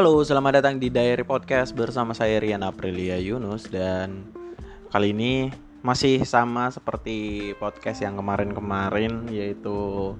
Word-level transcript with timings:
Halo, 0.00 0.24
selamat 0.24 0.64
datang 0.64 0.80
di 0.80 0.88
Diary 0.88 1.28
Podcast 1.28 1.76
bersama 1.76 2.16
saya 2.16 2.40
Rian 2.40 2.64
Aprilia 2.64 3.20
Yunus 3.20 3.68
dan 3.68 4.32
kali 4.88 5.12
ini 5.12 5.52
masih 5.84 6.24
sama 6.24 6.72
seperti 6.72 7.52
podcast 7.60 8.00
yang 8.00 8.16
kemarin-kemarin 8.16 9.28
yaitu 9.28 10.16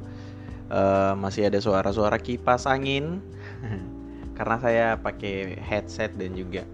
uh, 0.68 1.16
masih 1.16 1.48
ada 1.48 1.64
suara-suara 1.64 2.20
kipas 2.20 2.68
angin. 2.68 3.24
Karena 4.36 4.60
saya 4.60 4.86
pakai 5.00 5.56
headset 5.64 6.12
dan 6.12 6.36
juga 6.36 6.68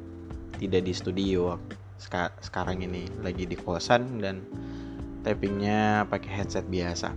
tidak 0.59 0.83
di 0.83 0.91
studio 0.91 1.63
sekarang 2.43 2.83
ini 2.83 3.07
lagi 3.23 3.47
di 3.47 3.55
kosan 3.55 4.19
dan 4.19 4.43
tappingnya 5.23 6.11
pakai 6.11 6.43
headset 6.43 6.67
biasa. 6.67 7.15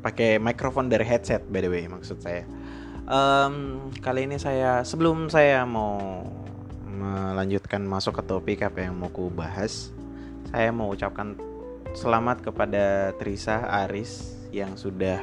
Pakai 0.00 0.40
mikrofon 0.40 0.88
dari 0.88 1.04
headset 1.04 1.44
by 1.52 1.60
the 1.60 1.68
way 1.68 1.84
maksud 1.84 2.16
saya 2.16 2.48
um, 3.12 3.54
kali 4.00 4.24
ini 4.24 4.40
saya 4.40 4.80
sebelum 4.82 5.28
saya 5.28 5.68
mau 5.68 6.24
melanjutkan 6.88 7.84
masuk 7.84 8.20
ke 8.20 8.22
topik 8.24 8.58
apa 8.64 8.88
yang 8.88 8.96
mau 8.96 9.12
ku 9.12 9.28
bahas 9.28 9.92
saya 10.48 10.72
mau 10.72 10.88
ucapkan 10.88 11.36
selamat 11.92 12.40
kepada 12.40 13.12
Trisa 13.20 13.68
Aris 13.84 14.40
yang 14.48 14.80
sudah 14.80 15.20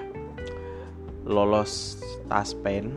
lolos 1.25 1.97
taspen 2.29 2.93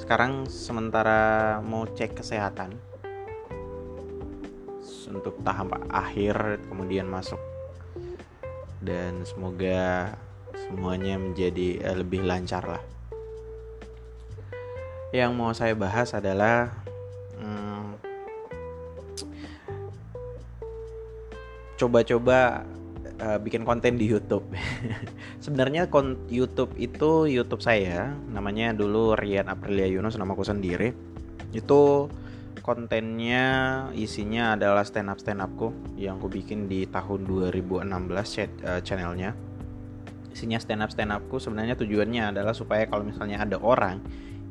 sekarang 0.00 0.50
sementara 0.50 1.62
mau 1.62 1.86
cek 1.86 2.18
kesehatan. 2.20 2.74
Untuk 5.12 5.44
tahap 5.44 5.76
akhir 5.92 6.66
kemudian 6.66 7.06
masuk. 7.06 7.38
Dan 8.82 9.22
semoga 9.22 10.12
semuanya 10.56 11.20
menjadi 11.20 11.80
eh, 11.80 11.96
lebih 11.96 12.26
lancar 12.26 12.64
lah 12.66 12.82
yang 15.12 15.36
mau 15.36 15.52
saya 15.52 15.76
bahas 15.76 16.16
adalah 16.16 16.72
hmm, 17.36 18.00
coba-coba 21.76 22.64
uh, 23.20 23.36
bikin 23.36 23.68
konten 23.68 24.00
di 24.00 24.08
YouTube. 24.08 24.48
Sebenarnya 25.44 25.84
YouTube 26.32 26.72
itu 26.80 27.28
YouTube 27.28 27.60
saya, 27.60 28.16
namanya 28.32 28.72
dulu 28.72 29.12
Rian 29.12 29.52
Aprilia 29.52 29.84
Yunus, 29.84 30.16
namaku 30.16 30.48
sendiri. 30.48 30.96
Itu 31.52 32.08
kontennya 32.64 33.44
isinya 33.92 34.56
adalah 34.56 34.86
stand 34.86 35.12
up 35.12 35.20
stand 35.20 35.44
upku 35.44 35.74
yang 36.00 36.16
aku 36.16 36.32
bikin 36.32 36.72
di 36.72 36.88
tahun 36.88 37.28
2016 37.28 37.84
chat, 38.32 38.48
uh, 38.64 38.80
channelnya. 38.80 39.36
Isinya 40.32 40.56
stand 40.56 40.80
up 40.80 40.88
stand 40.88 41.12
upku 41.12 41.36
sebenarnya 41.36 41.76
tujuannya 41.76 42.32
adalah 42.32 42.56
supaya 42.56 42.88
kalau 42.88 43.04
misalnya 43.04 43.44
ada 43.44 43.60
orang 43.60 44.00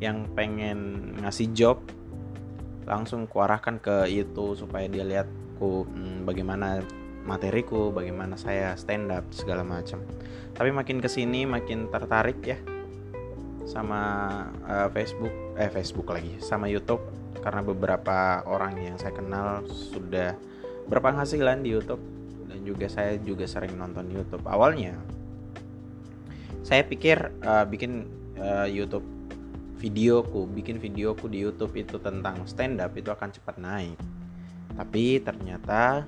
yang 0.01 0.25
pengen 0.33 1.13
ngasih 1.21 1.53
job 1.53 1.77
langsung 2.89 3.29
kuarahkan 3.29 3.77
ke 3.77 4.09
itu 4.09 4.57
supaya 4.57 4.89
dia 4.89 5.05
lihat 5.05 5.29
ku 5.61 5.85
hmm, 5.85 6.25
bagaimana 6.25 6.81
materiku, 7.21 7.93
bagaimana 7.93 8.33
saya 8.33 8.73
stand 8.73 9.13
up 9.13 9.21
segala 9.29 9.61
macam. 9.61 10.01
Tapi 10.57 10.73
makin 10.73 10.97
ke 10.97 11.07
sini 11.07 11.45
makin 11.45 11.87
tertarik 11.93 12.41
ya 12.41 12.57
sama 13.69 14.01
uh, 14.65 14.89
Facebook, 14.89 15.31
eh 15.55 15.69
Facebook 15.69 16.09
lagi, 16.09 16.41
sama 16.41 16.65
YouTube 16.65 17.05
karena 17.45 17.61
beberapa 17.61 18.41
orang 18.49 18.77
yang 18.81 18.97
saya 18.97 19.13
kenal 19.13 19.61
sudah 19.69 20.33
berpenghasilan 20.89 21.61
di 21.61 21.77
YouTube 21.77 22.01
dan 22.49 22.59
juga 22.65 22.89
saya 22.89 23.21
juga 23.21 23.45
sering 23.45 23.77
nonton 23.77 24.09
YouTube. 24.09 24.41
Awalnya 24.49 24.97
saya 26.65 26.81
pikir 26.89 27.31
uh, 27.45 27.69
bikin 27.69 28.09
uh, 28.41 28.65
YouTube 28.65 29.05
videoku, 29.81 30.45
bikin 30.45 30.77
videoku 30.77 31.25
di 31.25 31.41
YouTube 31.41 31.73
itu 31.73 31.97
tentang 31.97 32.45
stand 32.45 32.77
up 32.77 32.93
itu 32.93 33.09
akan 33.09 33.33
cepat 33.33 33.57
naik. 33.57 33.97
Tapi 34.77 35.17
ternyata 35.25 36.05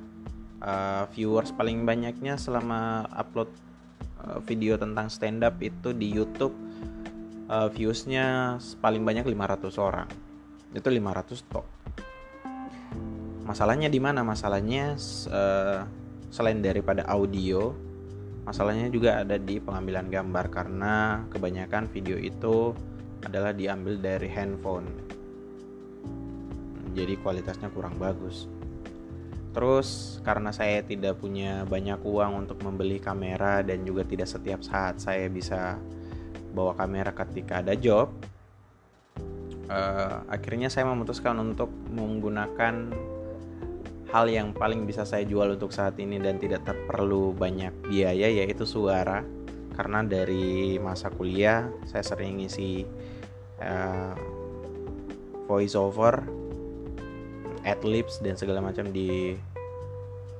uh, 0.61 1.09
viewers 1.09 1.49
paling 1.49 1.81
banyaknya 1.81 2.37
selama 2.37 3.09
upload 3.17 3.49
uh, 4.21 4.37
video 4.45 4.77
tentang 4.77 5.09
stand 5.09 5.41
up 5.41 5.57
itu 5.57 5.89
di 5.89 6.13
YouTube 6.13 6.53
uh, 7.49 7.67
viewsnya 7.73 8.57
paling 8.77 9.01
banyak 9.01 9.25
500 9.25 9.73
orang. 9.81 10.07
Itu 10.69 10.93
500 10.93 11.49
tok. 11.49 11.65
Masalahnya 13.43 13.89
di 13.89 13.99
mana? 13.99 14.21
Masalahnya 14.21 14.95
uh, 15.33 15.83
selain 16.29 16.61
daripada 16.61 17.03
audio, 17.09 17.73
masalahnya 18.47 18.87
juga 18.87 19.25
ada 19.25 19.35
di 19.35 19.59
pengambilan 19.59 20.07
gambar 20.07 20.45
karena 20.47 21.25
kebanyakan 21.27 21.91
video 21.91 22.15
itu 22.15 22.71
adalah 23.25 23.55
diambil 23.55 23.97
dari 23.97 24.29
handphone. 24.29 24.87
Jadi 26.93 27.17
kualitasnya 27.19 27.73
kurang 27.73 27.97
bagus. 27.97 28.45
Terus 29.53 30.19
karena 30.25 30.49
saya 30.49 30.81
tidak 30.85 31.21
punya 31.21 31.65
banyak 31.65 32.01
uang 32.01 32.45
untuk 32.45 32.61
membeli 32.61 32.97
kamera 33.01 33.61
dan 33.61 33.85
juga 33.85 34.05
tidak 34.05 34.29
setiap 34.29 34.61
saat 34.65 35.01
saya 35.01 35.29
bisa 35.29 35.77
bawa 36.53 36.77
kamera 36.77 37.13
ketika 37.13 37.65
ada 37.65 37.73
job 37.73 38.13
uh, 39.69 40.17
akhirnya 40.27 40.67
saya 40.67 40.89
memutuskan 40.89 41.37
untuk 41.39 41.69
menggunakan 41.93 42.91
hal 44.13 44.25
yang 44.29 44.53
paling 44.53 44.85
bisa 44.85 45.07
saya 45.09 45.25
jual 45.25 45.57
untuk 45.57 45.73
saat 45.73 45.97
ini 45.97 46.21
dan 46.21 46.37
tidak 46.37 46.61
perlu 46.85 47.33
banyak 47.33 47.73
biaya 47.87 48.29
yaitu 48.29 48.63
suara. 48.67 49.25
Karena 49.73 50.05
dari 50.05 50.77
masa 50.77 51.09
kuliah 51.09 51.65
saya 51.89 52.05
sering 52.05 52.37
ngisi 52.37 52.85
uh, 53.61 54.15
voice 55.45 55.75
over 55.77 56.23
adlibs 57.63 58.19
dan 58.19 58.35
segala 58.35 58.59
macam 58.59 58.91
di 58.91 59.35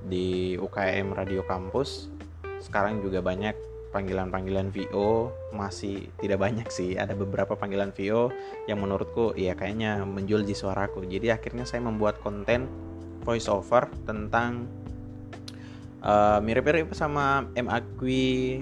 di 0.04 0.56
UKM 0.60 1.16
Radio 1.16 1.42
Kampus. 1.48 2.12
Sekarang 2.60 3.00
juga 3.00 3.24
banyak 3.24 3.56
panggilan-panggilan 3.94 4.74
VO 4.74 5.30
masih 5.54 6.10
tidak 6.20 6.42
banyak 6.42 6.68
sih. 6.74 6.98
Ada 6.98 7.14
beberapa 7.14 7.54
panggilan 7.54 7.94
VO 7.94 8.34
yang 8.66 8.82
menurutku 8.82 9.38
ya 9.38 9.54
kayaknya 9.54 10.02
menjual 10.04 10.44
di 10.44 10.58
suaraku. 10.58 11.06
Jadi 11.08 11.30
akhirnya 11.30 11.64
saya 11.64 11.86
membuat 11.86 12.20
konten 12.20 12.68
voice 13.24 13.48
over 13.48 13.88
tentang 14.04 14.68
eh, 16.04 16.40
mirip-mirip 16.44 16.92
sama 16.92 17.48
M. 17.56 17.72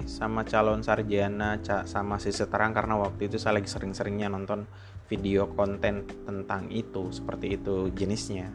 Sama 0.06 0.40
calon 0.46 0.80
sarjana 0.86 1.58
sama 1.84 2.16
si 2.22 2.30
seterang 2.30 2.70
karena 2.70 2.94
waktu 2.96 3.26
itu 3.26 3.36
saya 3.36 3.58
lagi 3.58 3.68
sering-seringnya 3.68 4.30
nonton 4.30 4.64
video 5.10 5.50
konten 5.52 6.08
tentang 6.24 6.70
itu 6.70 7.10
seperti 7.12 7.60
itu 7.60 7.90
jenisnya. 7.92 8.48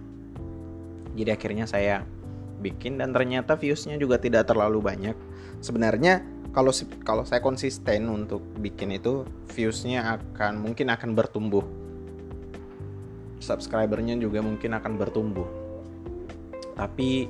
Jadi 1.13 1.29
akhirnya 1.29 1.65
saya 1.69 2.01
bikin 2.57 2.97
dan 2.97 3.13
ternyata 3.13 3.53
viewsnya 3.53 3.97
juga 4.01 4.17
tidak 4.17 4.49
terlalu 4.49 4.81
banyak. 4.81 5.13
Sebenarnya 5.61 6.25
kalau 6.53 6.73
kalau 7.05 7.21
saya 7.21 7.41
konsisten 7.41 8.09
untuk 8.09 8.41
bikin 8.57 8.97
itu 8.97 9.21
viewsnya 9.53 10.17
akan 10.17 10.57
mungkin 10.57 10.89
akan 10.89 11.13
bertumbuh. 11.13 11.65
Subscribernya 13.37 14.17
juga 14.17 14.41
mungkin 14.41 14.73
akan 14.73 14.93
bertumbuh. 14.97 15.45
Tapi 16.73 17.29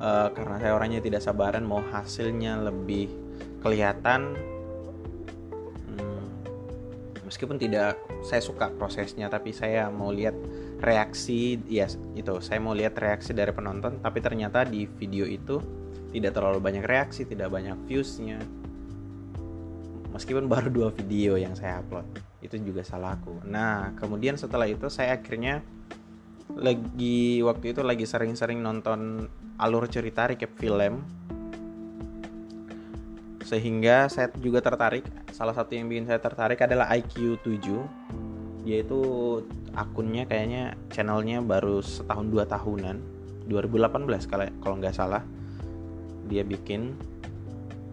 uh, 0.00 0.28
karena 0.32 0.56
saya 0.60 0.72
orangnya 0.76 1.00
tidak 1.02 1.22
sabaran 1.22 1.64
mau 1.64 1.80
hasilnya 1.80 2.60
lebih 2.66 3.10
kelihatan. 3.60 4.36
Hmm, 5.92 6.26
meskipun 7.24 7.56
tidak 7.56 7.98
saya 8.24 8.42
suka 8.42 8.72
prosesnya 8.74 9.30
tapi 9.30 9.54
saya 9.54 9.88
mau 9.92 10.10
lihat 10.10 10.34
reaksi 10.82 11.56
ya 11.70 11.88
itu 12.12 12.36
saya 12.44 12.60
mau 12.60 12.76
lihat 12.76 12.98
reaksi 13.00 13.32
dari 13.32 13.48
penonton 13.48 14.02
tapi 14.04 14.20
ternyata 14.20 14.68
di 14.68 14.84
video 14.84 15.24
itu 15.24 15.56
tidak 16.12 16.36
terlalu 16.36 16.60
banyak 16.60 16.84
reaksi 16.84 17.24
tidak 17.24 17.52
banyak 17.52 17.76
viewsnya. 17.88 18.40
Meskipun 20.16 20.48
baru 20.48 20.72
dua 20.72 20.88
video 20.96 21.36
yang 21.36 21.52
saya 21.52 21.84
upload 21.84 22.08
itu 22.46 22.56
juga 22.62 22.86
salahku 22.86 23.42
nah 23.42 23.92
kemudian 23.98 24.38
setelah 24.38 24.70
itu 24.70 24.86
saya 24.86 25.18
akhirnya 25.18 25.66
lagi 26.54 27.42
waktu 27.42 27.74
itu 27.74 27.82
lagi 27.82 28.06
sering-sering 28.06 28.62
nonton 28.62 29.26
alur 29.58 29.90
cerita 29.90 30.30
recap 30.30 30.54
film. 30.54 31.02
Sehingga 33.42 34.06
saya 34.10 34.30
juga 34.38 34.62
tertarik 34.62 35.06
salah 35.30 35.54
satu 35.54 35.74
yang 35.74 35.90
bikin 35.90 36.06
saya 36.06 36.18
tertarik 36.22 36.62
adalah 36.62 36.90
IQ 36.94 37.42
7 37.42 38.66
yaitu 38.66 38.98
akunnya 39.78 40.26
kayaknya 40.26 40.74
channelnya 40.90 41.38
baru 41.42 41.82
setahun 41.82 42.26
dua 42.30 42.44
tahunan. 42.46 42.98
2018 43.46 44.26
kalau 44.26 44.46
kalau 44.58 44.76
nggak 44.82 44.94
salah 44.94 45.22
dia 46.26 46.42
bikin. 46.42 46.98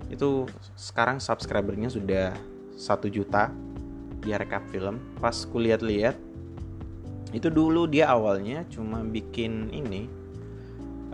Itu 0.09 0.45
sekarang 0.77 1.17
subscribernya 1.17 1.89
sudah 1.89 2.33
satu 2.73 3.09
juta 3.09 3.53
dia 4.25 4.41
rekap 4.41 4.65
film. 4.73 4.97
Pas 5.21 5.45
kulihat-lihat 5.45 6.32
itu 7.33 7.50
dulu 7.50 7.89
dia 7.89 8.13
awalnya 8.13 8.62
cuma 8.69 9.01
bikin 9.01 9.74
ini 9.74 10.06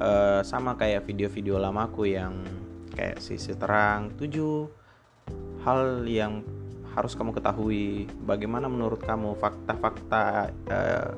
uh, 0.04 0.44
sama 0.44 0.76
kayak 0.76 1.08
video-video 1.08 1.56
lamaku 1.56 2.12
yang 2.12 2.44
kayak 2.92 3.24
sisi 3.24 3.56
terang 3.56 4.12
tujuh. 4.20 4.68
Hal 5.64 6.04
yang 6.08 6.44
harus 6.92 7.16
kamu 7.16 7.32
ketahui 7.36 8.12
bagaimana 8.28 8.68
menurut 8.68 9.00
kamu 9.00 9.40
fakta-fakta 9.40 10.52
uh, 10.68 11.12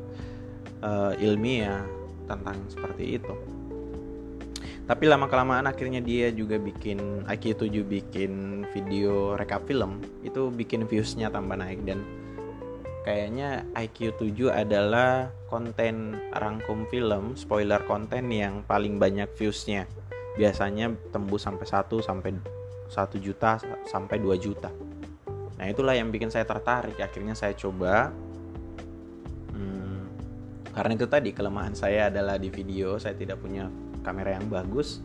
uh, 0.85 1.13
ilmiah 1.17 1.81
tentang 2.29 2.61
seperti 2.69 3.17
itu. 3.17 3.33
Tapi 4.85 5.07
lama 5.07 5.25
kelamaan 5.31 5.65
akhirnya 5.65 6.03
dia 6.03 6.29
juga 6.35 6.59
bikin 6.59 7.23
IQ7 7.25 7.85
bikin 7.85 8.65
video 8.75 9.33
rekap 9.39 9.65
film. 9.65 10.03
Itu 10.21 10.53
bikin 10.53 10.85
viewsnya 10.85 11.31
tambah 11.31 11.57
naik 11.57 11.85
dan 11.87 12.03
kayaknya 13.01 13.65
IQ7 13.73 14.53
adalah 14.53 15.33
konten 15.49 16.21
rangkum 16.37 16.85
film 16.93 17.33
spoiler 17.33 17.81
konten 17.89 18.29
yang 18.29 18.61
paling 18.69 19.01
banyak 19.01 19.27
viewsnya. 19.33 19.89
Biasanya 20.37 20.93
tembus 21.11 21.43
sampai 21.43 21.65
1 21.67 21.91
sampai 21.99 22.31
1 22.87 23.25
juta 23.25 23.57
sampai 23.89 24.17
2 24.21 24.37
juta. 24.37 24.69
Nah 25.57 25.65
itulah 25.69 25.97
yang 25.97 26.13
bikin 26.13 26.29
saya 26.29 26.45
tertarik. 26.45 26.97
Akhirnya 27.01 27.33
saya 27.33 27.57
coba. 27.57 28.13
Hmm, 29.53 30.07
karena 30.73 30.91
itu 30.95 31.05
tadi 31.09 31.29
kelemahan 31.33 31.73
saya 31.73 32.07
adalah 32.13 32.37
di 32.37 32.53
video. 32.53 33.01
Saya 33.01 33.17
tidak 33.17 33.41
punya 33.41 33.67
kamera 34.05 34.37
yang 34.37 34.47
bagus. 34.47 35.01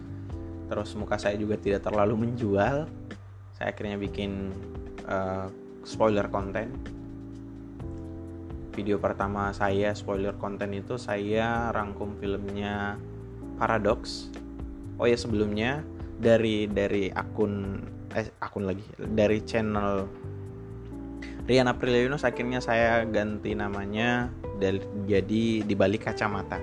Terus 0.66 0.92
muka 0.98 1.16
saya 1.16 1.36
juga 1.40 1.56
tidak 1.56 1.84
terlalu 1.84 2.28
menjual. 2.28 2.88
Saya 3.56 3.72
akhirnya 3.72 3.96
bikin 3.96 4.52
uh, 5.08 5.48
spoiler 5.82 6.28
konten 6.28 6.95
video 8.76 9.00
pertama 9.00 9.56
saya 9.56 9.96
spoiler 9.96 10.36
konten 10.36 10.76
itu 10.76 11.00
saya 11.00 11.72
rangkum 11.72 12.20
filmnya 12.20 13.00
Paradox. 13.56 14.28
Oh 15.00 15.08
ya 15.08 15.16
sebelumnya 15.16 15.80
dari 16.20 16.68
dari 16.68 17.08
akun 17.08 17.80
eh, 18.12 18.28
akun 18.44 18.68
lagi 18.68 18.84
dari 19.00 19.40
channel 19.48 20.04
Rian 21.46 21.70
Aprilia 21.70 22.04
Yunus 22.04 22.26
akhirnya 22.26 22.58
saya 22.58 23.06
ganti 23.06 23.54
namanya 23.56 24.28
dari 24.60 24.82
jadi 25.08 25.64
di 25.64 25.74
balik 25.78 26.10
kacamata. 26.10 26.60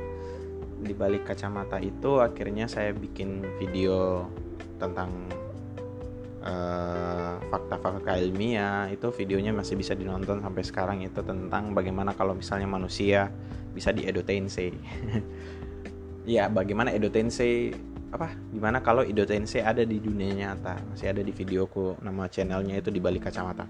Di 0.84 0.92
balik 0.92 1.24
kacamata 1.24 1.80
itu 1.80 2.20
akhirnya 2.20 2.68
saya 2.68 2.92
bikin 2.92 3.42
video 3.58 4.28
tentang 4.78 5.10
uh, 6.44 7.40
fakta-fakta 7.50 8.20
ilmiah 8.20 8.92
itu 8.92 9.10
videonya 9.16 9.56
masih 9.56 9.80
bisa 9.80 9.96
dinonton 9.96 10.44
sampai 10.44 10.64
sekarang 10.64 10.98
itu 11.02 11.24
tentang 11.24 11.72
bagaimana 11.72 12.14
kalau 12.14 12.38
misalnya 12.38 12.68
manusia 12.70 13.32
bisa 13.74 13.90
di 13.90 14.06
Tensei 14.22 14.70
ya 16.36 16.48
bagaimana 16.48 16.94
Tensei 17.10 17.74
apa? 18.14 18.30
Gimana 18.54 18.78
kalau 18.86 19.02
Tensei 19.26 19.66
ada 19.66 19.82
di 19.82 19.98
dunia 19.98 20.30
nyata 20.38 20.78
masih 20.94 21.10
ada 21.10 21.26
di 21.26 21.34
videoku 21.34 21.98
nama 22.06 22.30
channelnya 22.30 22.78
itu 22.78 22.94
di 22.94 23.02
balik 23.02 23.26
kacamata. 23.26 23.66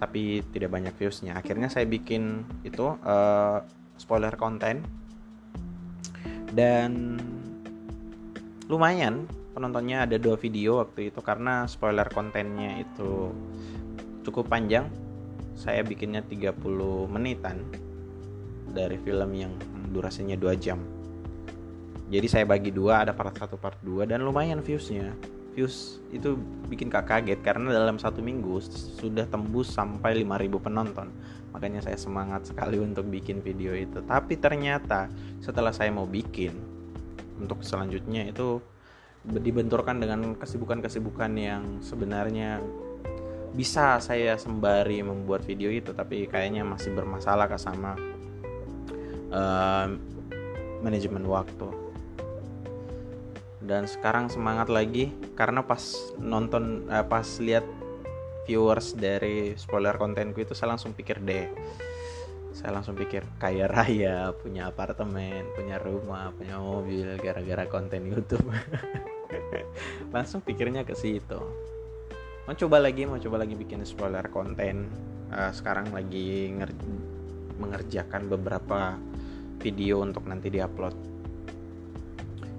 Tapi 0.00 0.40
tidak 0.52 0.72
banyak 0.72 0.96
viewsnya. 0.96 1.36
Akhirnya 1.36 1.68
saya 1.68 1.84
bikin 1.84 2.44
itu 2.64 2.96
uh, 3.04 3.60
spoiler 4.00 4.32
konten. 4.32 4.80
Dan 6.56 7.20
lumayan 8.64 9.28
penontonnya 9.56 10.04
ada 10.04 10.20
dua 10.20 10.36
video 10.36 10.84
waktu 10.84 11.08
itu 11.08 11.24
karena 11.24 11.64
spoiler 11.64 12.04
kontennya 12.12 12.76
itu 12.76 13.32
cukup 14.28 14.52
panjang. 14.52 14.92
Saya 15.56 15.80
bikinnya 15.80 16.20
30 16.20 16.52
menitan 17.08 17.64
dari 18.68 19.00
film 19.00 19.32
yang 19.32 19.56
durasinya 19.88 20.36
2 20.36 20.52
jam. 20.60 20.76
Jadi 22.12 22.28
saya 22.28 22.44
bagi 22.44 22.68
dua 22.68 23.08
ada 23.08 23.16
part 23.16 23.32
1 23.32 23.56
part 23.56 23.80
2 23.80 24.04
dan 24.04 24.20
lumayan 24.20 24.60
viewsnya. 24.60 25.16
Views 25.56 26.04
itu 26.12 26.36
bikin 26.68 26.92
kak 26.92 27.08
kaget 27.08 27.40
karena 27.40 27.72
dalam 27.72 27.96
satu 27.96 28.20
minggu 28.20 28.60
sudah 29.00 29.24
tembus 29.24 29.72
sampai 29.72 30.20
5000 30.20 30.60
penonton. 30.60 31.08
Makanya 31.56 31.80
saya 31.80 31.96
semangat 31.96 32.52
sekali 32.52 32.76
untuk 32.76 33.08
bikin 33.08 33.40
video 33.40 33.72
itu. 33.72 34.04
Tapi 34.04 34.36
ternyata 34.36 35.08
setelah 35.40 35.72
saya 35.72 35.88
mau 35.88 36.04
bikin 36.04 36.52
untuk 37.40 37.64
selanjutnya 37.64 38.28
itu 38.28 38.60
dibenturkan 39.26 39.98
dengan 39.98 40.38
kesibukan-kesibukan 40.38 41.32
yang 41.34 41.62
sebenarnya 41.82 42.62
bisa 43.56 43.98
saya 43.98 44.36
sembari 44.36 45.00
membuat 45.02 45.42
video 45.42 45.72
itu 45.72 45.90
tapi 45.96 46.28
kayaknya 46.28 46.62
masih 46.62 46.92
bermasalah 46.92 47.50
sama 47.58 47.96
uh, 49.32 49.86
manajemen 50.84 51.26
waktu. 51.26 51.68
Dan 53.66 53.90
sekarang 53.90 54.30
semangat 54.30 54.70
lagi 54.70 55.10
karena 55.34 55.66
pas 55.66 55.82
nonton 56.22 56.86
uh, 56.86 57.02
pas 57.02 57.26
lihat 57.42 57.66
viewers 58.46 58.94
dari 58.94 59.58
spoiler 59.58 59.98
kontenku 59.98 60.38
itu 60.38 60.54
saya 60.54 60.78
langsung 60.78 60.94
pikir 60.94 61.18
deh 61.18 61.50
saya 62.56 62.72
langsung 62.72 62.96
pikir 62.96 63.20
kaya 63.36 63.68
raya 63.68 64.32
punya 64.32 64.72
apartemen 64.72 65.44
punya 65.52 65.76
rumah 65.76 66.32
punya 66.32 66.56
mobil 66.56 67.20
gara-gara 67.20 67.68
konten 67.68 68.08
YouTube 68.08 68.48
langsung 70.16 70.40
pikirnya 70.40 70.80
ke 70.88 70.96
situ. 70.96 71.36
Mau 72.48 72.54
coba 72.56 72.80
lagi 72.80 73.04
mau 73.04 73.20
coba 73.20 73.44
lagi 73.44 73.52
bikin 73.52 73.84
spoiler 73.84 74.24
konten. 74.32 74.88
Uh, 75.28 75.52
sekarang 75.52 75.92
lagi 75.92 76.48
mengerjakan 77.60 78.32
beberapa 78.32 78.96
video 79.60 80.00
untuk 80.00 80.24
nanti 80.24 80.48
diupload. 80.48 80.96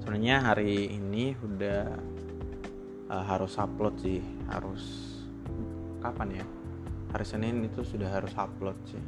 Sebenarnya 0.03 0.53
hari 0.53 0.93
ini 0.93 1.33
udah 1.33 1.81
uh, 3.09 3.23
harus 3.25 3.57
upload 3.57 3.95
sih 4.05 4.21
harus 4.53 5.17
kapan 6.05 6.43
ya? 6.43 6.45
Hari 7.17 7.25
Senin 7.25 7.65
itu 7.65 7.81
sudah 7.81 8.11
harus 8.21 8.37
upload 8.37 8.77
sih. 8.85 9.01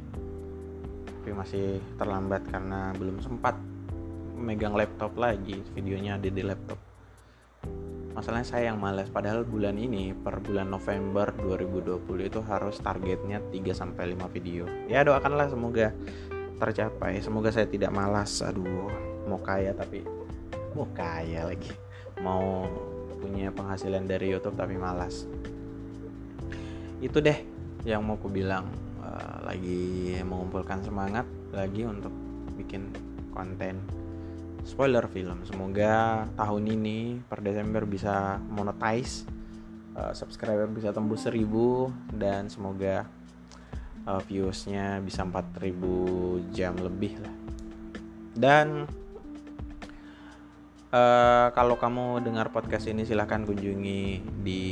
Tapi 1.06 1.30
masih 1.36 1.78
terlambat 2.00 2.48
karena 2.50 2.96
belum 2.98 3.22
sempat 3.22 3.54
megang 4.40 4.72
laptop 4.72 5.14
lagi 5.20 5.60
videonya 5.76 6.16
ada 6.16 6.32
di 6.32 6.40
laptop 6.40 6.89
masalahnya 8.20 8.44
saya 8.44 8.68
yang 8.68 8.76
males. 8.76 9.08
Padahal 9.08 9.48
bulan 9.48 9.80
ini 9.80 10.12
per 10.12 10.44
bulan 10.44 10.68
November 10.68 11.32
2020 11.40 12.28
itu 12.28 12.44
harus 12.44 12.76
targetnya 12.76 13.40
3 13.48 13.72
sampai 13.72 14.12
5 14.12 14.28
video. 14.36 14.68
Ya 14.92 15.00
doakanlah 15.00 15.48
semoga 15.48 15.96
tercapai. 16.60 17.24
Semoga 17.24 17.48
saya 17.48 17.64
tidak 17.64 17.88
malas. 17.96 18.44
Aduh 18.44 18.92
mau 19.24 19.40
kaya 19.40 19.72
tapi 19.72 20.04
mau 20.76 20.84
kaya 20.92 21.48
lagi. 21.48 21.72
Mau 22.20 22.68
punya 23.24 23.48
penghasilan 23.56 24.04
dari 24.04 24.36
YouTube 24.36 24.60
tapi 24.60 24.76
malas. 24.76 25.24
Itu 27.00 27.24
deh 27.24 27.40
yang 27.88 28.04
mau 28.04 28.20
aku 28.20 28.28
bilang 28.28 28.68
uh, 29.00 29.48
lagi 29.48 30.20
mengumpulkan 30.20 30.84
semangat 30.84 31.24
lagi 31.56 31.88
untuk 31.88 32.12
bikin 32.60 32.92
konten 33.32 33.80
spoiler 34.64 35.04
film 35.08 35.44
semoga 35.44 36.24
tahun 36.36 36.64
ini 36.68 37.20
per 37.26 37.40
Desember 37.40 37.84
bisa 37.84 38.40
monetize 38.50 39.24
uh, 39.96 40.12
subscriber 40.14 40.68
bisa 40.70 40.94
tembus 40.94 41.26
1000 41.26 41.46
dan 42.16 42.48
semoga 42.48 43.08
uh, 44.06 44.20
viewsnya 44.24 45.02
bisa 45.02 45.26
4000 45.26 46.54
jam 46.54 46.74
lebih 46.78 47.20
lah. 47.20 47.34
Dan 48.36 48.86
uh, 50.94 51.48
kalau 51.52 51.76
kamu 51.76 52.24
dengar 52.24 52.54
podcast 52.54 52.88
ini 52.88 53.04
silahkan 53.04 53.42
kunjungi 53.42 54.02
di 54.40 54.62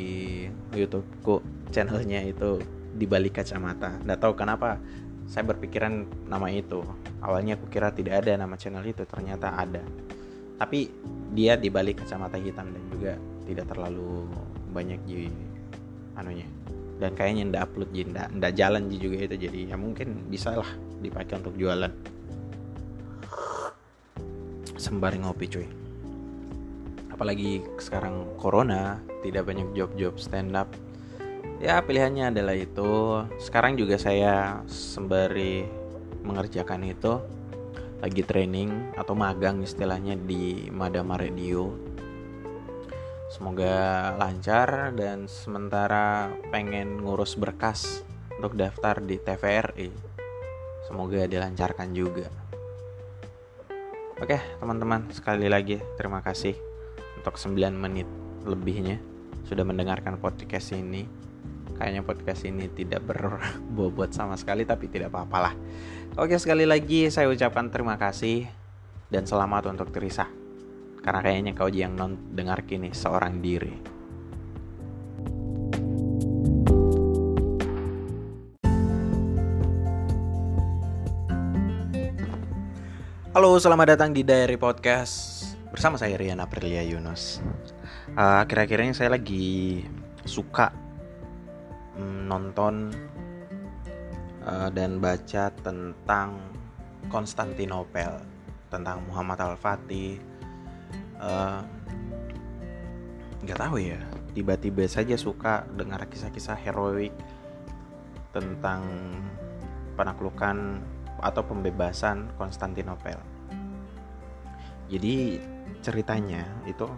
YouTubeku 0.73 1.68
channelnya 1.75 2.23
itu 2.25 2.62
di 2.95 3.04
balik 3.04 3.42
kacamata. 3.42 3.99
Nggak 4.02 4.21
tahu 4.23 4.33
kenapa 4.38 4.78
saya 5.28 5.44
berpikiran 5.44 6.08
nama 6.25 6.49
itu. 6.49 6.80
Awalnya 7.20 7.61
aku 7.61 7.68
kira 7.68 7.92
tidak 7.92 8.25
ada 8.25 8.40
nama 8.40 8.56
channel 8.56 8.82
itu 8.88 9.04
ternyata 9.04 9.52
ada. 9.52 9.85
Tapi 10.56 10.88
dia 11.37 11.54
di 11.54 11.68
balik 11.68 12.02
kacamata 12.02 12.40
hitam 12.40 12.73
dan 12.73 12.82
juga 12.88 13.12
tidak 13.44 13.68
terlalu 13.68 14.25
banyak 14.73 14.99
di 15.04 15.28
anunya. 16.16 16.49
Dan 16.99 17.14
kayaknya 17.14 17.42
ndak 17.54 17.62
upload 17.70 17.90
jadi 17.94 18.08
ndak, 18.11 18.28
ndak 18.40 18.52
jalan 18.56 18.82
juga 18.90 19.16
itu. 19.28 19.37
Jadi 19.37 19.61
ya 19.68 19.76
mungkin 19.76 20.26
bisa 20.32 20.56
lah 20.56 20.70
dipakai 21.04 21.38
untuk 21.38 21.54
jualan. 21.54 21.92
Sembari 24.80 25.20
ngopi 25.20 25.47
cuy. 25.47 25.68
Apalagi 27.12 27.62
sekarang 27.76 28.35
corona 28.40 28.97
tidak 29.20 29.44
banyak 29.47 29.76
job-job 29.76 30.16
stand 30.16 30.56
up 30.56 30.70
ya 31.59 31.83
pilihannya 31.83 32.35
adalah 32.35 32.55
itu. 32.55 33.23
Sekarang 33.38 33.75
juga 33.75 33.99
saya 33.99 34.62
sembari 34.67 35.67
mengerjakan 36.23 36.83
itu 36.87 37.23
lagi 37.99 38.23
training 38.23 38.95
atau 38.95 39.15
magang 39.19 39.62
istilahnya 39.62 40.15
di 40.15 40.71
Madama 40.71 41.19
Radio. 41.19 41.75
Semoga 43.29 44.15
lancar 44.17 44.95
dan 44.97 45.29
sementara 45.29 46.33
pengen 46.49 47.05
ngurus 47.05 47.37
berkas 47.37 48.03
untuk 48.38 48.55
daftar 48.57 49.03
di 49.03 49.19
TVRI 49.21 50.09
semoga 50.88 51.29
dilancarkan 51.29 51.93
juga. 51.93 52.33
Oke 54.19 54.41
teman-teman 54.59 55.12
sekali 55.12 55.47
lagi 55.47 55.79
terima 56.00 56.25
kasih 56.25 56.57
untuk 57.21 57.37
9 57.37 57.55
menit 57.77 58.09
lebihnya 58.49 58.97
sudah 59.45 59.69
mendengarkan 59.69 60.17
podcast 60.17 60.73
ini 60.73 61.27
kayaknya 61.78 62.02
podcast 62.02 62.42
ini 62.42 62.66
tidak 62.75 63.06
berbobot 63.06 64.11
sama 64.11 64.35
sekali 64.35 64.66
tapi 64.66 64.90
tidak 64.90 65.14
apa-apalah. 65.14 65.54
Oke 66.18 66.35
sekali 66.42 66.66
lagi 66.66 67.06
saya 67.14 67.30
ucapkan 67.30 67.70
terima 67.70 67.94
kasih 67.94 68.50
dan 69.06 69.23
selamat 69.23 69.70
untuk 69.70 69.94
Teresa 69.94 70.26
karena 70.99 71.23
kayaknya 71.23 71.54
kau 71.54 71.70
yang 71.70 71.94
non 71.94 72.18
dengar 72.35 72.66
kini 72.66 72.90
seorang 72.90 73.38
diri. 73.38 73.94
Halo, 83.38 83.54
selamat 83.54 83.94
datang 83.94 84.11
di 84.11 84.26
Diary 84.26 84.58
Podcast. 84.58 85.47
Bersama 85.70 85.94
saya 85.94 86.18
Rian 86.18 86.42
Aprilia 86.42 86.82
Yunus. 86.82 87.38
Uh, 88.18 88.42
akhir-akhir 88.42 88.82
ini 88.82 88.92
saya 88.99 89.14
lagi 89.14 89.87
suka 90.26 90.88
nonton 91.99 92.95
uh, 94.47 94.71
dan 94.71 95.02
baca 95.02 95.50
tentang 95.50 96.38
Konstantinopel, 97.09 98.21
tentang 98.71 99.02
Muhammad 99.09 99.40
Al-Fatih. 99.40 100.21
Uh, 101.19 101.61
Gak 103.47 103.64
tahu 103.64 103.78
ya, 103.78 104.02
tiba-tiba 104.35 104.83
saja 104.90 105.14
suka 105.14 105.62
dengar 105.78 106.02
kisah-kisah 106.11 106.59
heroik 106.59 107.14
tentang 108.35 108.83
penaklukan 109.95 110.83
atau 111.23 111.43
pembebasan 111.47 112.35
Konstantinopel. 112.35 113.17
Jadi 114.90 115.38
ceritanya 115.81 116.45
itu 116.67 116.90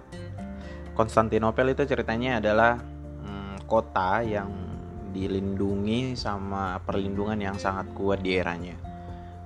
Konstantinopel 0.96 1.76
itu 1.76 1.84
ceritanya 1.84 2.40
adalah 2.40 2.80
hmm, 3.20 3.68
kota 3.68 4.24
yang 4.24 4.69
dilindungi 5.10 6.14
sama 6.14 6.78
perlindungan 6.82 7.38
yang 7.38 7.58
sangat 7.58 7.90
kuat 7.94 8.22
di 8.22 8.38
eranya. 8.38 8.74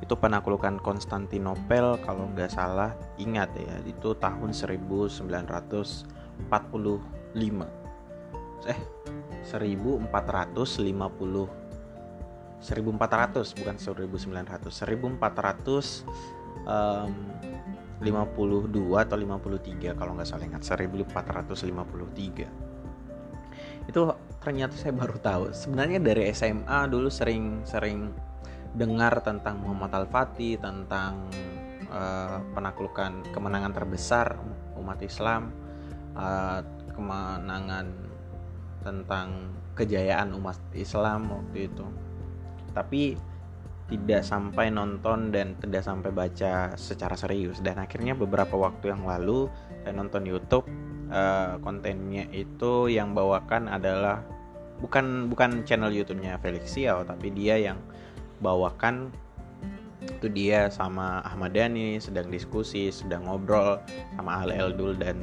Itu 0.04 0.20
penaklukan 0.20 0.78
Konstantinopel 0.84 1.96
kalau 2.04 2.28
nggak 2.32 2.52
salah 2.52 2.92
ingat 3.16 3.50
ya 3.56 3.76
itu 3.88 4.12
tahun 4.16 4.52
1945. 4.52 6.06
Eh 8.64 8.80
1450 9.44 10.04
1400 12.64 13.60
bukan 13.60 13.76
1900 13.76 14.72
1400 14.72 16.04
um, 16.64 17.12
52 18.00 19.04
atau 19.04 19.16
53 19.16 19.96
kalau 19.96 20.16
nggak 20.16 20.28
salah 20.28 20.44
ingat 20.48 20.64
1453 20.64 22.48
itu 23.84 24.00
ternyata 24.44 24.76
saya 24.76 24.92
baru 24.92 25.16
tahu. 25.16 25.44
Sebenarnya 25.56 25.98
dari 26.04 26.28
SMA 26.36 26.86
dulu 26.92 27.08
sering-sering 27.08 28.12
dengar 28.76 29.24
tentang 29.24 29.64
Muhammad 29.64 30.04
Al-Fatih 30.04 30.60
tentang 30.60 31.24
uh, 31.88 32.44
penaklukan 32.52 33.24
kemenangan 33.32 33.72
terbesar 33.72 34.36
umat 34.76 35.00
Islam 35.00 35.48
uh, 36.12 36.60
kemenangan 36.92 37.88
tentang 38.84 39.56
kejayaan 39.74 40.36
umat 40.36 40.60
Islam 40.76 41.32
waktu 41.32 41.72
itu. 41.72 41.86
Tapi 42.76 43.16
tidak 43.84 44.24
sampai 44.24 44.72
nonton 44.72 45.28
dan 45.32 45.56
tidak 45.60 45.84
sampai 45.84 46.10
baca 46.12 46.72
secara 46.76 47.16
serius. 47.16 47.60
Dan 47.64 47.80
akhirnya 47.80 48.12
beberapa 48.12 48.56
waktu 48.56 48.92
yang 48.92 49.04
lalu 49.04 49.48
saya 49.84 49.92
nonton 49.92 50.24
YouTube 50.24 50.66
uh, 51.12 51.60
kontennya 51.60 52.26
itu 52.32 52.88
yang 52.88 53.12
bawakan 53.12 53.68
adalah 53.68 54.24
bukan 54.84 55.32
bukan 55.32 55.64
channel 55.64 55.88
YouTube-nya 55.88 56.36
Felix 56.44 56.76
Xiao 56.76 57.08
tapi 57.08 57.32
dia 57.32 57.56
yang 57.56 57.80
bawakan 58.44 59.08
itu 60.04 60.28
dia 60.28 60.68
sama 60.68 61.24
Ahmad 61.24 61.56
Dhani 61.56 61.96
sedang 61.96 62.28
diskusi 62.28 62.92
sedang 62.92 63.24
ngobrol 63.24 63.80
sama 64.20 64.44
Al 64.44 64.52
Eldul 64.52 65.00
dan 65.00 65.16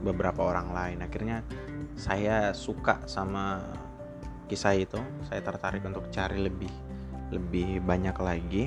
beberapa 0.00 0.48
orang 0.48 0.72
lain. 0.72 0.98
Akhirnya 1.04 1.44
saya 1.94 2.56
suka 2.56 3.04
sama 3.04 3.60
kisah 4.48 4.74
itu. 4.76 5.00
Saya 5.28 5.44
tertarik 5.44 5.84
untuk 5.84 6.08
cari 6.08 6.40
lebih 6.40 6.72
lebih 7.30 7.84
banyak 7.84 8.16
lagi. 8.16 8.64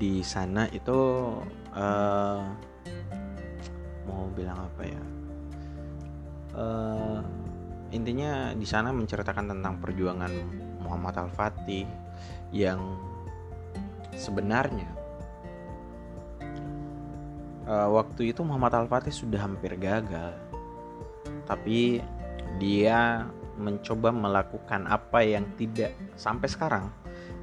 Di 0.00 0.24
sana 0.24 0.64
itu 0.72 0.96
uh, 1.76 2.40
mau 4.08 4.24
bilang 4.32 4.58
apa 4.58 4.82
ya? 4.88 5.02
Uh, 6.56 7.20
intinya 7.90 8.54
di 8.54 8.66
sana 8.66 8.94
menceritakan 8.94 9.50
tentang 9.50 9.82
perjuangan 9.82 10.30
Muhammad 10.82 11.14
Al 11.18 11.30
Fatih 11.34 11.86
yang 12.54 12.98
sebenarnya 14.14 14.90
uh, 17.66 17.88
waktu 17.94 18.34
itu 18.34 18.42
Muhammad 18.42 18.74
Al 18.74 18.88
Fatih 18.90 19.14
sudah 19.14 19.42
hampir 19.42 19.74
gagal. 19.78 20.34
Tapi 21.46 22.02
dia 22.58 23.26
mencoba 23.58 24.14
melakukan 24.14 24.86
apa 24.88 25.20
yang 25.20 25.44
tidak 25.58 25.92
sampai 26.16 26.48
sekarang 26.48 26.86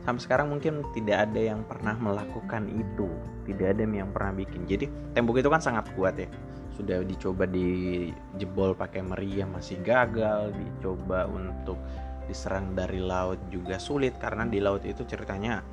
sampai 0.08 0.24
sekarang 0.24 0.48
mungkin 0.56 0.88
tidak 0.96 1.28
ada 1.28 1.52
yang 1.52 1.68
pernah 1.68 2.00
melakukan 2.00 2.72
itu. 2.72 3.12
Tidak 3.44 3.76
ada 3.76 3.84
yang 3.84 4.16
pernah 4.16 4.32
bikin. 4.40 4.64
Jadi 4.64 4.88
tembok 5.12 5.44
itu 5.44 5.52
kan 5.52 5.60
sangat 5.60 5.92
kuat 6.00 6.16
ya. 6.16 6.32
Sudah 6.72 7.04
dicoba 7.04 7.44
dijebol 7.44 8.72
pakai 8.80 9.04
meriam 9.04 9.52
masih 9.52 9.84
gagal 9.84 10.56
dicoba 10.56 11.28
untuk 11.28 11.76
diserang 12.24 12.72
dari 12.72 13.04
laut 13.04 13.52
juga 13.52 13.76
sulit 13.76 14.16
karena 14.16 14.48
di 14.48 14.64
laut 14.64 14.84
itu 14.84 15.08
ceritanya 15.08 15.64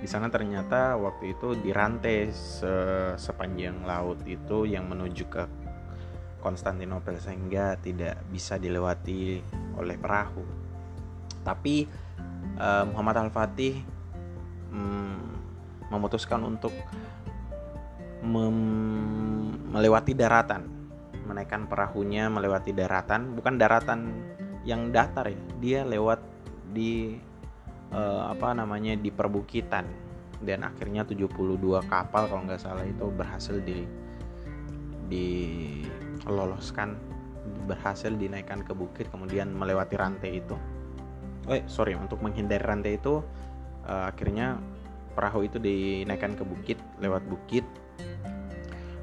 di 0.00 0.08
sana 0.08 0.28
ternyata 0.28 0.96
waktu 0.96 1.36
itu 1.36 1.56
dirantai 1.60 2.32
se 2.32 2.72
sepanjang 3.20 3.84
laut 3.84 4.20
itu 4.24 4.64
yang 4.64 4.88
menuju 4.88 5.24
ke 5.28 5.44
Konstantinopel 6.40 7.20
sehingga 7.20 7.76
tidak 7.80 8.16
bisa 8.32 8.56
dilewati 8.56 9.44
oleh 9.76 9.96
perahu. 10.00 10.40
Tapi 11.44 11.84
uh, 12.60 12.84
Muhammad 12.92 13.28
Al-Fatih 13.28 13.80
um, 14.70 15.16
memutuskan 15.88 16.44
untuk 16.44 16.76
melewati 19.72 20.12
daratan, 20.12 20.68
menaikkan 21.24 21.64
perahunya 21.64 22.28
melewati 22.28 22.76
daratan, 22.76 23.32
bukan 23.32 23.56
daratan 23.56 24.12
yang 24.68 24.92
datar 24.92 25.24
ya, 25.24 25.40
dia 25.56 25.80
lewat 25.88 26.20
di 26.76 27.16
uh, 27.96 28.28
apa 28.28 28.52
namanya 28.52 28.92
di 28.94 29.08
perbukitan. 29.08 29.88
Dan 30.40 30.64
akhirnya 30.64 31.04
72 31.04 31.36
kapal 31.84 32.28
kalau 32.28 32.44
nggak 32.48 32.60
salah 32.60 32.84
itu 32.84 33.08
berhasil 33.12 33.60
di 33.60 33.84
di 35.10 35.26
loloskan 36.24 36.96
berhasil 37.68 38.14
dinaikkan 38.14 38.64
ke 38.64 38.72
bukit 38.72 39.10
kemudian 39.12 39.52
melewati 39.52 39.98
rantai 39.98 40.40
itu 40.40 40.56
eh 41.50 41.66
sorry 41.66 41.98
untuk 41.98 42.22
menghindari 42.22 42.62
rantai 42.62 42.96
itu 42.96 43.20
uh, 43.84 44.04
akhirnya 44.06 44.56
perahu 45.18 45.44
itu 45.44 45.58
dinaikkan 45.58 46.38
ke 46.38 46.46
bukit 46.46 46.78
lewat 47.02 47.26
bukit. 47.26 47.66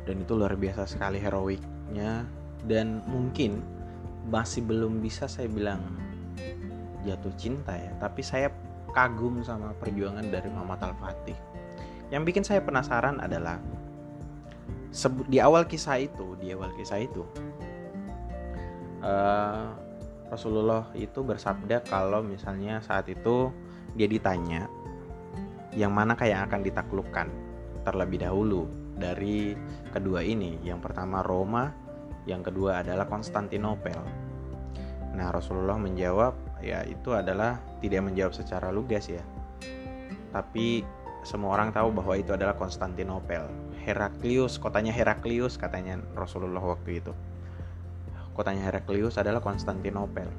Dan 0.08 0.24
itu 0.24 0.40
luar 0.40 0.56
biasa 0.56 0.88
sekali 0.88 1.20
heroiknya. 1.20 2.24
Dan 2.64 3.04
mungkin 3.06 3.60
masih 4.28 4.64
belum 4.64 5.00
bisa 5.04 5.28
saya 5.28 5.48
bilang 5.48 5.80
jatuh 7.08 7.32
cinta 7.40 7.72
ya 7.72 7.96
tapi 8.04 8.20
saya 8.20 8.52
kagum 8.92 9.40
sama 9.40 9.72
perjuangan 9.80 10.28
dari 10.28 10.52
Muhammad 10.52 10.92
Al-Fatih. 10.92 11.38
Yang 12.12 12.24
bikin 12.28 12.44
saya 12.44 12.60
penasaran 12.60 13.24
adalah 13.24 13.60
di 15.32 15.38
awal 15.38 15.68
kisah 15.68 16.00
itu 16.02 16.34
di 16.40 16.56
awal 16.56 16.74
kisah 16.74 17.04
itu 17.04 17.22
uh, 19.04 19.87
Rasulullah 20.28 20.92
itu 20.92 21.24
bersabda 21.24 21.88
kalau 21.88 22.20
misalnya 22.20 22.84
saat 22.84 23.08
itu 23.08 23.48
dia 23.96 24.12
ditanya 24.12 24.68
yang 25.72 25.96
mana 25.96 26.20
kayak 26.20 26.52
akan 26.52 26.68
ditaklukkan 26.68 27.28
terlebih 27.88 28.28
dahulu 28.28 28.68
dari 29.00 29.56
kedua 29.96 30.20
ini? 30.26 30.60
Yang 30.68 30.92
pertama 30.92 31.24
Roma 31.24 31.72
yang 32.28 32.44
kedua 32.44 32.84
adalah 32.84 33.08
Konstantinopel. 33.08 33.96
Nah 35.16 35.32
Rasulullah 35.32 35.80
menjawab 35.80 36.36
ya 36.60 36.84
itu 36.84 37.16
adalah 37.16 37.64
tidak 37.80 38.12
menjawab 38.12 38.36
secara 38.36 38.68
lugas 38.68 39.08
ya. 39.08 39.24
Tapi 40.36 40.84
semua 41.24 41.56
orang 41.56 41.72
tahu 41.72 41.96
bahwa 41.96 42.20
itu 42.20 42.36
adalah 42.36 42.60
Konstantinopel. 42.60 43.48
Heraklius 43.88 44.60
kotanya 44.60 44.92
Heraklius 44.92 45.56
katanya 45.56 46.04
Rasulullah 46.12 46.60
waktu 46.60 47.00
itu 47.00 47.16
kotanya 48.38 48.70
Heraklius 48.70 49.18
adalah 49.18 49.42
Konstantinopel. 49.42 50.30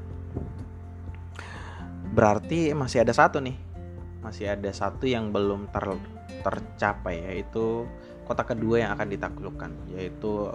Berarti 2.14 2.71
masih 2.73 3.02
ada 3.02 3.11
satu 3.11 3.43
nih. 3.43 3.59
Masih 4.23 4.55
ada 4.55 4.71
satu 4.71 5.05
yang 5.11 5.35
belum 5.35 5.69
ter, 5.75 5.99
tercapai 6.47 7.26
yaitu 7.26 7.85
kota 8.23 8.47
kedua 8.47 8.87
yang 8.87 8.90
akan 8.95 9.09
ditaklukkan 9.11 9.73
yaitu 9.90 10.52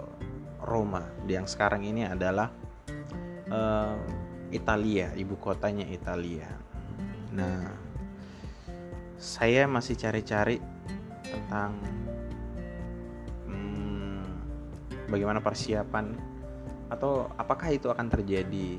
Roma 0.64 1.04
yang 1.28 1.44
sekarang 1.44 1.84
ini 1.84 2.08
adalah 2.08 2.48
uh, 3.52 3.98
Italia 4.48 5.12
ibu 5.12 5.36
kotanya 5.36 5.84
Italia. 5.84 6.48
Nah 7.34 7.84
saya 9.18 9.64
masih 9.66 9.96
cari-cari 9.96 10.60
tentang 11.24 11.72
hmm, 13.48 14.22
bagaimana 15.08 15.40
persiapan 15.40 16.33
atau 16.94 17.28
apakah 17.34 17.74
itu 17.74 17.90
akan 17.90 18.06
terjadi 18.06 18.78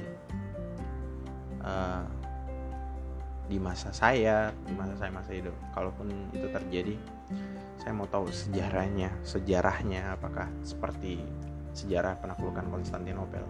uh, 1.62 2.04
di 3.46 3.62
masa 3.62 3.94
saya 3.94 4.50
di 4.66 4.74
masa 4.74 4.98
saya 4.98 5.12
masa 5.14 5.32
hidup? 5.36 5.54
Kalaupun 5.76 6.10
itu 6.34 6.48
terjadi 6.50 6.96
saya 7.78 7.94
mau 7.94 8.10
tahu 8.10 8.32
sejarahnya 8.34 9.14
sejarahnya 9.22 10.18
apakah 10.18 10.50
seperti 10.66 11.22
sejarah 11.76 12.18
penaklukan 12.18 12.66
Konstantinopel? 12.72 13.46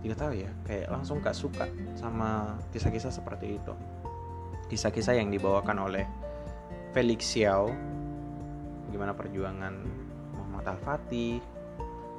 Tidak 0.00 0.16
tahu 0.16 0.32
ya 0.32 0.50
kayak 0.64 0.88
langsung 0.88 1.20
gak 1.20 1.36
suka 1.36 1.68
sama 1.94 2.56
kisah-kisah 2.72 3.12
seperti 3.12 3.60
itu. 3.60 3.74
Kisah-kisah 4.72 5.20
yang 5.20 5.28
dibawakan 5.28 5.86
oleh 5.86 6.08
Felix 6.90 7.36
Xiao 7.36 7.70
bagaimana 8.88 9.14
perjuangan 9.14 9.74
Muhammad 10.34 10.74
Al-Fatih 10.74 11.59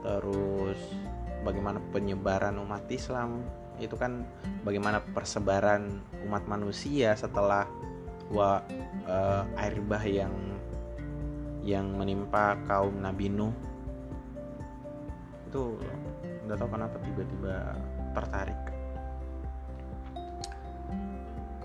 terus 0.02 0.78
bagaimana 1.46 1.82
penyebaran 1.94 2.58
umat 2.62 2.86
Islam? 2.90 3.46
Itu 3.82 3.98
kan 3.98 4.26
bagaimana 4.62 5.02
persebaran 5.02 6.02
umat 6.30 6.46
manusia 6.46 7.18
setelah 7.18 7.66
wa, 8.30 8.62
uh, 9.10 9.44
air 9.58 9.78
bah 9.82 10.04
yang 10.06 10.34
yang 11.62 11.94
menimpa 11.94 12.58
kaum 12.66 13.02
Nabi 13.02 13.30
Nuh. 13.30 13.54
Itu 15.50 15.78
nggak 16.46 16.58
tahu 16.58 16.70
kenapa 16.70 16.98
tiba-tiba 17.02 17.56
tertarik. 18.18 18.62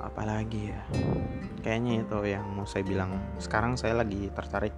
Apalagi 0.00 0.70
ya? 0.70 0.82
Kayaknya 1.64 1.92
itu 2.06 2.18
yang 2.28 2.46
mau 2.54 2.68
saya 2.68 2.84
bilang. 2.86 3.18
Sekarang 3.42 3.74
saya 3.74 3.98
lagi 3.98 4.30
tertarik 4.30 4.76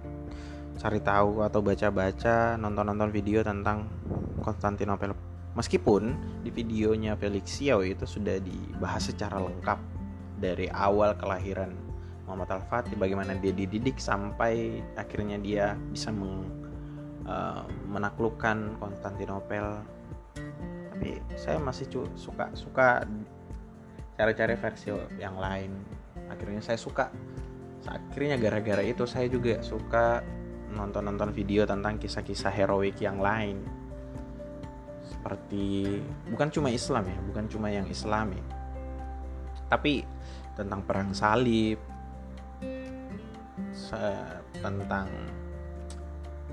cari 0.79 1.03
tahu 1.03 1.43
atau 1.43 1.59
baca-baca 1.59 2.55
nonton-nonton 2.55 3.11
video 3.11 3.43
tentang 3.43 3.91
Konstantinopel. 4.39 5.11
Meskipun 5.59 6.15
di 6.39 6.55
videonya 6.55 7.19
Felix 7.19 7.59
Xiao 7.59 7.83
itu 7.83 8.07
sudah 8.07 8.39
dibahas 8.39 9.11
secara 9.11 9.43
lengkap 9.43 9.75
dari 10.39 10.71
awal 10.71 11.19
kelahiran 11.19 11.75
Muhammad 12.23 12.63
Al-Fatih 12.63 12.95
bagaimana 12.95 13.35
dia 13.35 13.51
dididik 13.51 13.99
sampai 13.99 14.79
akhirnya 14.95 15.35
dia 15.35 15.75
bisa 15.91 16.15
meng, 16.15 16.47
uh, 17.27 17.67
menaklukkan 17.91 18.79
Konstantinopel. 18.79 19.83
Tapi 20.95 21.19
saya 21.35 21.59
masih 21.59 21.91
suka 22.15 22.55
suka 22.55 23.03
cari-cari 24.15 24.55
versi 24.55 24.95
yang 25.19 25.35
lain. 25.35 25.75
Akhirnya 26.31 26.63
saya 26.63 26.79
suka. 26.79 27.11
Akhirnya 27.83 28.39
gara-gara 28.39 28.85
itu 28.85 29.03
saya 29.03 29.27
juga 29.27 29.59
suka 29.59 30.23
nonton-nonton 30.73 31.33
video 31.33 31.65
tentang 31.65 31.97
kisah-kisah 31.97 32.53
heroik 32.53 32.97
yang 33.01 33.17
lain. 33.17 33.61
Seperti 35.09 35.97
bukan 36.31 36.47
cuma 36.53 36.69
Islam 36.71 37.03
ya 37.09 37.17
bukan 37.25 37.45
cuma 37.49 37.67
yang 37.67 37.85
Islami. 37.89 38.39
Tapi 39.69 40.01
tentang 40.55 40.81
perang 40.85 41.11
salib 41.13 41.77
tentang 44.59 45.07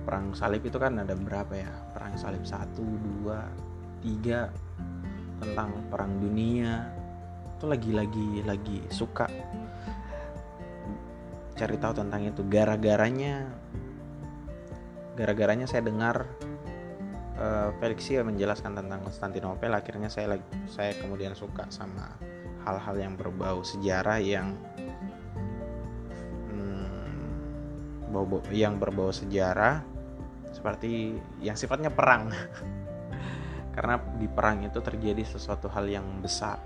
perang 0.06 0.32
salib 0.32 0.62
itu 0.64 0.78
kan 0.78 1.02
ada 1.02 1.12
berapa 1.12 1.52
ya? 1.52 1.72
Perang 1.92 2.14
salib 2.16 2.42
satu 2.46 2.82
dua 2.82 3.44
tiga 4.00 4.48
tentang 5.42 5.70
perang 5.92 6.16
dunia. 6.16 6.86
Itu 7.56 7.68
lagi-lagi 7.68 8.44
lagi 8.44 8.78
suka. 8.92 9.28
Cari 11.56 11.76
tahu 11.80 11.92
tentang 11.96 12.20
itu. 12.28 12.44
Gara-garanya 12.46 13.48
gara-garanya 15.16 15.64
saya 15.64 15.88
dengar 15.88 16.28
uh, 17.40 17.72
Felix 17.80 18.04
menjelaskan 18.12 18.76
tentang 18.76 19.00
Konstantinopel. 19.00 19.72
Akhirnya 19.72 20.12
saya 20.12 20.36
saya 20.68 20.92
kemudian 21.00 21.32
suka 21.32 21.64
sama 21.72 22.12
hal-hal 22.68 22.96
yang 23.00 23.14
berbau 23.16 23.64
sejarah 23.64 24.20
yang 24.20 24.52
hmm, 26.52 28.12
bau 28.12 28.26
yang 28.52 28.76
berbau 28.76 29.08
sejarah 29.08 29.80
seperti 30.52 31.16
yang 31.40 31.56
sifatnya 31.56 31.88
perang. 31.88 32.28
Karena 33.76 34.00
di 34.16 34.28
perang 34.28 34.64
itu 34.64 34.80
terjadi 34.80 35.20
sesuatu 35.24 35.68
hal 35.72 35.84
yang 35.88 36.04
besar. 36.20 36.60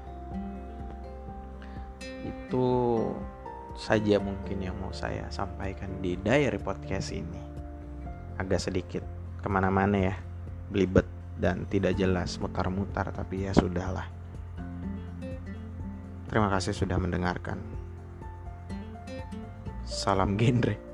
Itu 2.23 2.67
saja 3.75 4.19
mungkin 4.23 4.63
yang 4.63 4.77
mau 4.79 4.95
saya 4.95 5.27
sampaikan 5.31 6.03
di 6.03 6.19
diary 6.19 6.59
podcast 6.61 7.15
ini 7.17 7.50
agak 8.41 8.65
sedikit 8.65 9.05
ke 9.45 9.49
mana-mana 9.53 10.01
ya 10.01 10.15
belibet 10.73 11.05
dan 11.37 11.69
tidak 11.69 11.93
jelas 12.01 12.41
mutar-mutar 12.41 13.13
tapi 13.13 13.45
ya 13.45 13.53
sudahlah. 13.53 14.09
Terima 16.33 16.49
kasih 16.49 16.73
sudah 16.73 16.97
mendengarkan. 16.97 17.61
Salam 19.85 20.41
genre 20.41 20.90